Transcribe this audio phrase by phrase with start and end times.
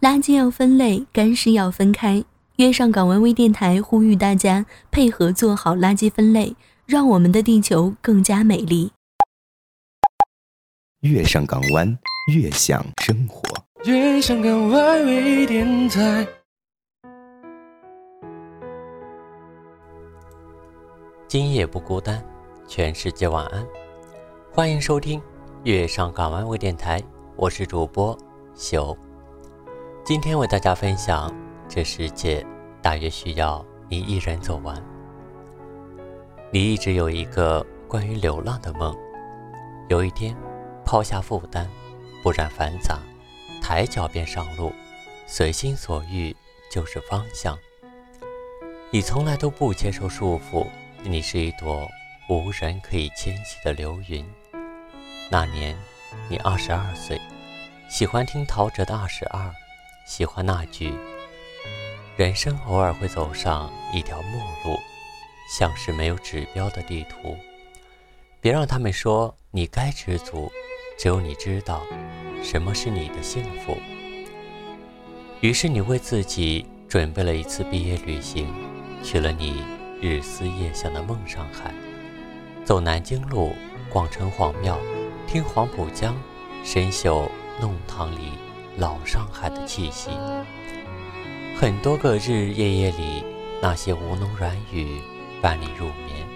[0.00, 2.24] 垃圾要分类，干湿要分开。
[2.56, 8.90] 月上港湾微电台呼吁大家配合做好垃圾分类，让我们的地球更加美丽。
[11.00, 11.98] 月上港湾，
[12.32, 13.42] 越享生活。
[13.84, 16.26] 月上港湾微电台。
[21.28, 22.24] 今夜不孤单，
[22.66, 23.66] 全世界晚安。
[24.50, 25.20] 欢迎收听
[25.64, 27.02] 月上港湾微电台，
[27.36, 28.16] 我是主播
[28.54, 28.96] 秀。
[30.10, 31.32] 今天为大家分享，
[31.68, 32.44] 这世界
[32.82, 34.74] 大约需要你一人走完。
[36.50, 38.92] 你一直有一个关于流浪的梦，
[39.88, 40.34] 有一天
[40.84, 41.64] 抛下负担，
[42.24, 42.98] 不染繁杂，
[43.62, 44.72] 抬脚便上路，
[45.28, 46.34] 随心所欲
[46.72, 47.56] 就是方向。
[48.90, 50.66] 你从来都不接受束缚，
[51.04, 51.88] 你是一朵
[52.28, 54.28] 无人可以牵起的流云。
[55.30, 55.78] 那年
[56.28, 57.16] 你二十二岁，
[57.88, 59.40] 喜欢听陶喆的《二十二》。
[60.10, 60.92] 喜欢那句
[62.18, 64.76] ：“人生偶尔会走上一条陌路，
[65.56, 67.36] 像是没有指标的地图。
[68.40, 70.50] 别让他们说你该知足，
[70.98, 71.86] 只有你知道
[72.42, 73.78] 什么是你的幸福。”
[75.42, 78.52] 于是你为自己准备了一次毕业旅行，
[79.04, 79.62] 去了你
[80.02, 81.72] 日思夜想的梦上海，
[82.64, 83.54] 走南京路，
[83.88, 84.76] 逛城隍庙，
[85.28, 86.20] 听黄浦江，
[86.64, 87.30] 深嗅
[87.60, 88.32] 弄堂里。
[88.80, 90.08] 老上海的气息，
[91.54, 93.22] 很多个日日夜夜里，
[93.60, 95.02] 那些吴侬软语
[95.42, 96.26] 伴你入眠，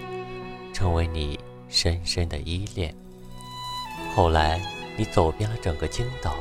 [0.71, 2.95] 成为你深深的依恋。
[4.15, 4.61] 后来，
[4.95, 6.35] 你走遍了整个青岛，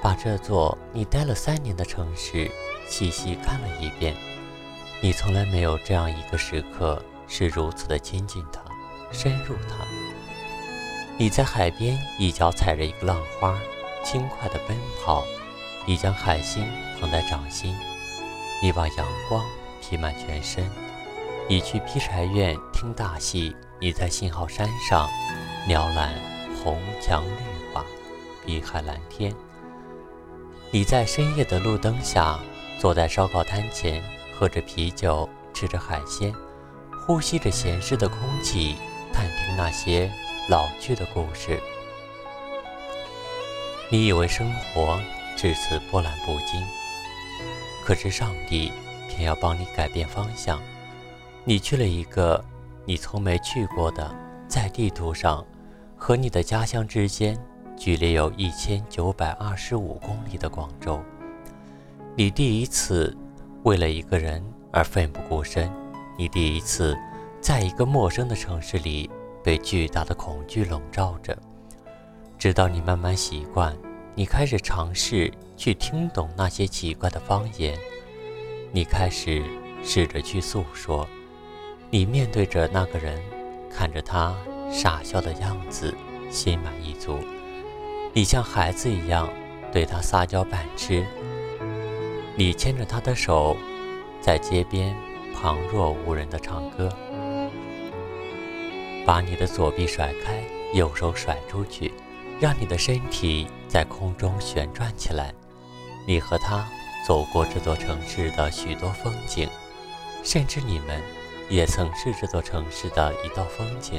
[0.00, 2.48] 把这座你待了三年的城市
[2.86, 4.14] 细细看了一遍。
[5.00, 8.60] 你从来没有这样一个时刻是如此的亲近它，
[9.10, 9.84] 深入它。
[11.18, 13.58] 你在海边一脚踩着一个浪花。
[14.04, 15.24] 轻快的奔跑，
[15.86, 16.64] 你将海星
[17.00, 17.74] 捧在掌心，
[18.62, 19.44] 你把阳光
[19.80, 20.70] 披满全身。
[21.48, 25.08] 你去劈柴院听大戏，你在信号山上
[25.66, 26.14] 鸟览
[26.62, 27.84] 红墙绿瓦，
[28.46, 29.34] 碧海蓝天。
[30.70, 32.38] 你在深夜的路灯下，
[32.78, 34.02] 坐在烧烤摊前，
[34.38, 36.34] 喝着啤酒，吃着海鲜，
[37.06, 38.76] 呼吸着闲适的空气，
[39.12, 40.10] 探听那些
[40.48, 41.60] 老去的故事。
[43.94, 45.00] 你以为生活
[45.36, 46.60] 至此波澜不惊，
[47.84, 48.72] 可是上帝
[49.08, 50.60] 偏要帮你改变方向。
[51.44, 52.44] 你去了一个
[52.84, 54.12] 你从没去过的，
[54.48, 55.46] 在地图上
[55.96, 57.38] 和你的家乡之间
[57.76, 61.00] 距离有一千九百二十五公里的广州。
[62.16, 63.16] 你第一次
[63.62, 65.72] 为了一个人而奋不顾身，
[66.18, 66.98] 你第一次
[67.40, 69.08] 在一个陌生的城市里
[69.44, 71.38] 被巨大的恐惧笼罩着。
[72.38, 73.76] 直到你慢慢习惯，
[74.14, 77.78] 你开始尝试去听懂那些奇怪的方言，
[78.70, 79.42] 你开始
[79.82, 81.06] 试着去诉说，
[81.90, 83.20] 你面对着那个人，
[83.70, 84.34] 看着他
[84.70, 85.94] 傻笑的样子，
[86.30, 87.18] 心满意足。
[88.12, 89.28] 你像孩子一样
[89.72, 91.04] 对他撒娇扮痴，
[92.36, 93.56] 你牵着他的手，
[94.20, 94.94] 在街边
[95.34, 96.88] 旁若无人的唱歌，
[99.06, 101.92] 把你的左臂甩开，右手甩出去。
[102.44, 105.32] 让你的身体在空中旋转起来。
[106.06, 106.68] 你和他
[107.06, 109.48] 走过这座城市的许多风景，
[110.22, 111.00] 甚至你们
[111.48, 113.98] 也曾是这座城市的一道风景。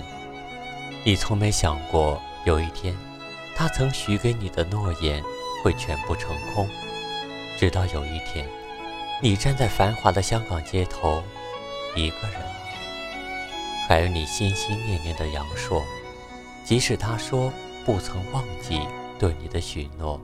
[1.04, 2.96] 你从没想过有一天，
[3.56, 5.24] 他曾许给你的诺言
[5.64, 6.70] 会全部成空。
[7.58, 8.48] 直到有一天，
[9.24, 11.24] 你站在繁华的香港街头，
[11.96, 12.40] 一个人，
[13.88, 15.82] 还有你心心念念的杨烁，
[16.64, 17.52] 即使他说。
[17.86, 18.82] 不曾忘记
[19.20, 20.20] 对你的许诺，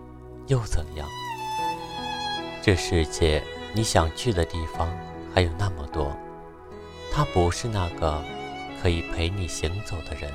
[0.48, 1.08] 又怎样？
[2.60, 4.92] 这世界你想去的地方
[5.32, 6.12] 还有那么多，
[7.14, 8.20] 他不是那个
[8.82, 10.32] 可以陪你行走的人。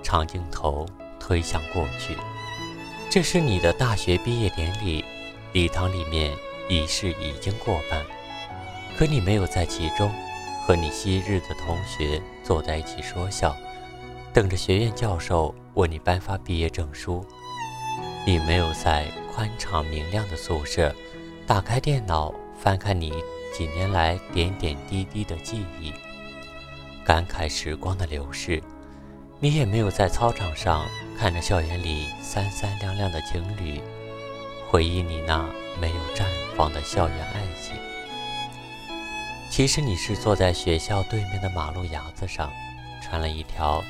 [0.00, 0.86] 长镜头
[1.18, 2.16] 推向过去，
[3.10, 5.04] 这是你的大学毕业典礼，
[5.52, 6.32] 礼堂里面
[6.68, 8.00] 仪式已经过半，
[8.96, 10.08] 可你没有在其中，
[10.64, 13.56] 和你昔日的同学坐在一起说笑。
[14.38, 17.26] 等着学院教授为你颁发毕业证书，
[18.24, 19.04] 你没有在
[19.34, 20.94] 宽敞明亮的宿舍
[21.44, 23.12] 打开电脑翻看你
[23.52, 25.92] 几年来点点滴滴的记忆，
[27.04, 28.62] 感慨时光的流逝；
[29.40, 30.86] 你也没有在操场上
[31.18, 33.80] 看着校园里三三两两的情侣，
[34.70, 35.50] 回忆你那
[35.80, 36.22] 没有绽
[36.56, 37.74] 放的校园爱情。
[39.50, 42.48] 其实你是坐在学校对面的马路牙子上，
[43.02, 43.82] 穿了一条。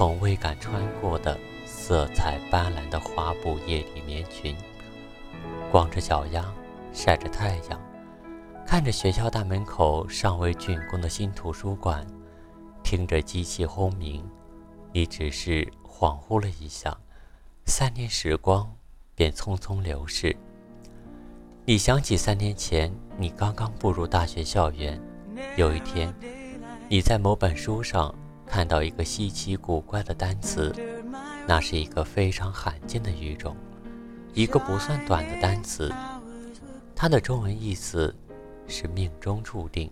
[0.00, 4.56] 从未敢穿过的色彩斑斓的花布叶底棉裙，
[5.70, 6.42] 光着脚丫，
[6.90, 7.78] 晒着太阳，
[8.66, 12.06] 看着学校大门口尚未竣工的新图书馆，
[12.82, 14.26] 听着机器轰鸣，
[14.90, 16.96] 你只是恍惚了一下，
[17.66, 18.74] 三年时光
[19.14, 20.34] 便匆匆流逝。
[21.66, 24.98] 你想起三年前，你刚刚步入大学校园，
[25.56, 26.10] 有一天，
[26.88, 28.14] 你在某本书上
[28.50, 30.74] 看到一个稀奇古怪的单词，
[31.46, 33.56] 那是一个非常罕见的语种，
[34.34, 35.94] 一个不算短的单词，
[36.96, 38.12] 它的中文意思
[38.66, 39.88] 是命中注定。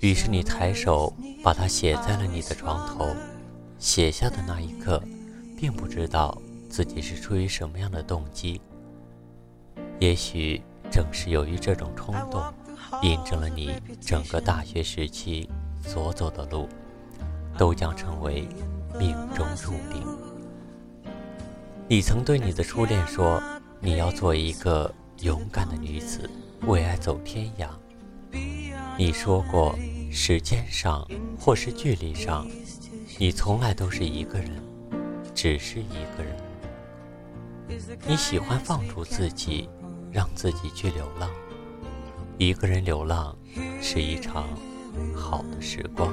[0.00, 3.14] 于是你抬手把它写在了你的床头，
[3.78, 5.02] 写下的那一刻，
[5.54, 6.40] 并不知道
[6.70, 8.58] 自己是出于什么样的动机。
[10.00, 12.42] 也许正是由于这种冲动，
[13.02, 15.48] 印证了你整个大学时期
[15.86, 16.68] 所走的路，
[17.58, 18.48] 都将成为
[18.98, 20.04] 命中注定。
[21.88, 23.42] 你曾对你的初恋说
[23.78, 26.28] ：“你要做一个勇敢的女子，
[26.66, 27.68] 为爱走天涯。”
[28.98, 29.78] 你说过，
[30.10, 31.06] 时间上
[31.38, 32.48] 或是距离上，
[33.18, 34.50] 你从来都是一个人，
[35.34, 36.36] 只是一个人。
[38.06, 39.68] 你喜欢放逐自己。
[40.14, 41.28] 让自己去流浪，
[42.38, 43.36] 一个人流浪
[43.82, 44.46] 是一场
[45.14, 46.12] 好的时光。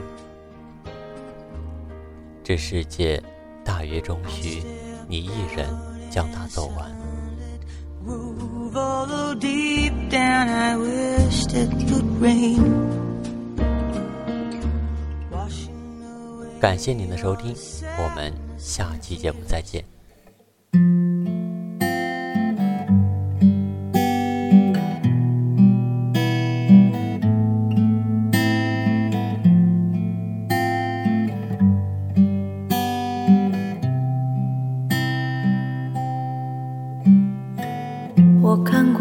[2.44, 3.22] 这世界
[3.63, 4.63] 大约终须
[5.07, 5.69] 你一人
[6.10, 6.92] 将它走完。
[16.60, 17.56] 感谢您的收听，
[17.98, 19.83] 我们下期节目再见。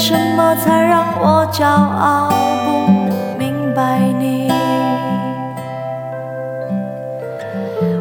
[0.00, 2.30] 什么才让我骄傲？
[2.64, 4.50] 不明白你，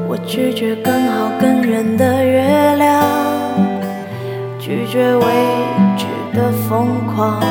[0.08, 3.04] 我拒绝更好更圆的月亮，
[4.58, 5.26] 拒绝未
[5.98, 7.44] 知的疯狂，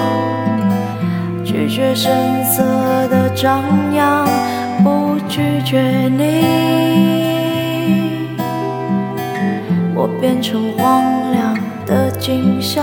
[1.45, 2.11] 拒绝声
[2.43, 2.63] 色
[3.09, 3.63] 的张
[3.95, 4.27] 扬，
[4.83, 5.79] 不拒绝
[6.09, 6.43] 你。
[9.95, 11.55] 我变成荒凉
[11.85, 12.83] 的景象，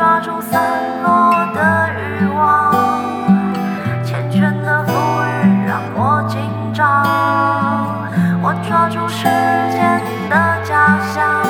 [0.00, 0.62] 抓住散
[1.02, 2.72] 落的欲望，
[4.02, 4.90] 缱绻的馥
[5.26, 6.40] 郁让我紧
[6.72, 7.04] 张。
[8.40, 9.24] 我抓住时
[9.70, 11.44] 间的假象，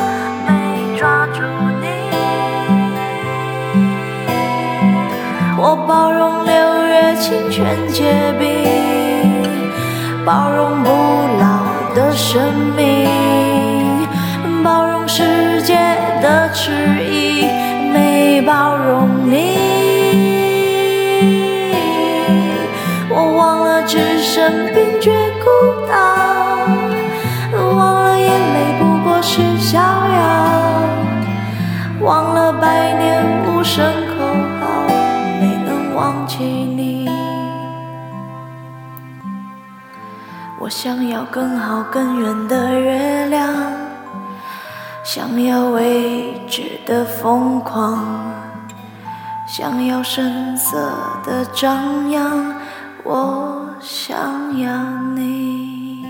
[0.49, 1.43] 没抓住
[1.81, 1.87] 你。
[5.57, 6.53] 我包容六
[6.89, 8.49] 月清泉结冰，
[10.27, 10.91] 包容不
[11.39, 14.09] 老的生命，
[14.65, 15.77] 包容世界
[16.21, 17.00] 的迟疑。
[18.51, 19.55] 包容你。
[23.09, 25.47] 我忘了只生病却孤
[25.87, 25.95] 岛，
[27.77, 29.85] 忘了眼泪不过是逍遥，
[32.01, 34.15] 忘了百年无声口
[34.59, 34.67] 号，
[35.41, 37.09] 没能忘记你。
[40.59, 43.49] 我想要更好更圆的月亮，
[45.05, 48.05] 想要未知的疯狂，
[49.53, 50.77] 想要声色
[51.25, 52.55] 的张扬，
[53.03, 56.05] 我想要你。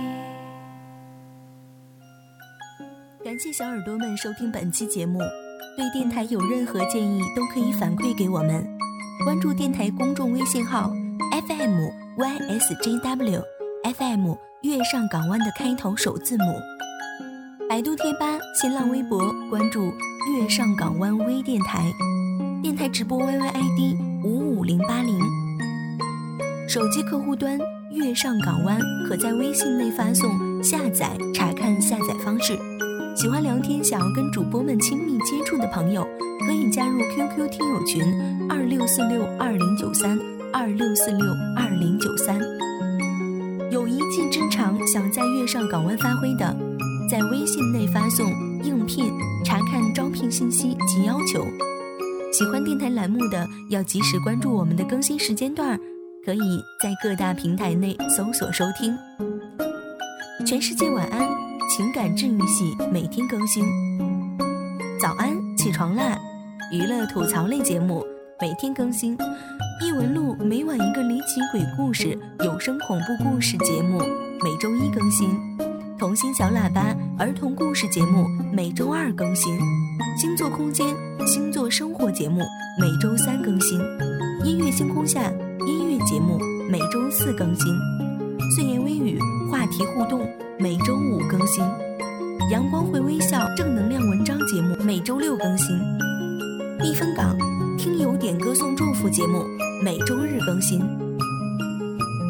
[3.24, 5.18] 感谢小耳朵们收听本期节目，
[5.74, 8.62] 对电台有任何建议都可以反馈给我们。
[9.24, 10.90] 关注电台公众微信号
[11.48, 11.80] FM
[12.18, 13.42] YSJW
[13.96, 16.44] FM 月上港湾的开头首字母。
[17.70, 18.26] 百度贴吧、
[18.60, 19.86] 新浪微博关注
[20.36, 21.90] 月上港湾微电台，
[22.62, 25.18] 电台直播 YYID 五五零八零。
[26.68, 27.58] 手机客户端
[27.90, 32.58] 月上港湾可在微信内发送下载查看下载方式。
[33.16, 36.06] 喜欢聊天、想要跟主播们亲密接触的朋友，
[36.46, 38.02] 可以加入 QQ 听友群
[38.50, 40.18] 二六四六二零九三
[40.52, 41.26] 二六四六
[41.56, 42.38] 二零九三。
[43.70, 46.54] 有一技之长想在月上港湾发挥的，
[47.10, 48.30] 在微信内发送
[48.62, 49.10] “应聘”
[49.46, 51.46] 查看招聘信息及要求。
[52.32, 55.78] 喜欢电台栏目的，要及时关注我们的更新时间段，
[56.24, 58.96] 可以在各大平台内搜索收听。
[60.46, 61.28] 全世界晚安。
[61.68, 63.64] 情感治愈系每天更新，
[65.00, 66.18] 早安，起床啦！
[66.72, 68.04] 娱乐吐槽类节目
[68.40, 69.16] 每天更新，
[69.80, 74.00] 异闻录每晚一个离奇鬼故事有声恐怖故事节目
[74.42, 75.30] 每周一更新，
[75.96, 79.56] 童心小喇叭儿童故事节目每周二更新，
[80.18, 80.88] 星座空间
[81.26, 82.40] 星座生活节目
[82.78, 83.78] 每周三更新，
[84.44, 85.30] 音乐星空下
[85.66, 87.66] 音乐节目每周四更新，
[88.54, 89.18] 碎言微语
[89.50, 90.26] 话题互动。
[90.58, 91.64] 每周五更新，
[92.50, 95.68] 阳光会微笑正能量文章节目每周六更新，
[96.78, 97.34] 避风港
[97.78, 99.42] 听友点歌送祝福节目
[99.82, 100.80] 每周日更新。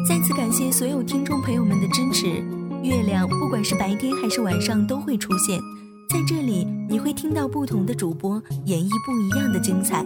[0.07, 2.41] 再次感谢所有听众朋友们的支持。
[2.83, 5.59] 月亮不管是白天还是晚上都会出现
[6.11, 10.05] 在这里，你会听到不同的主播演绎不一样的精彩。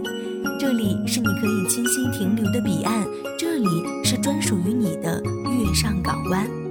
[0.59, 3.07] 这里是你可以清晰停留的彼岸，
[3.39, 3.67] 这里
[4.03, 6.64] 是专属于你的月上港湾。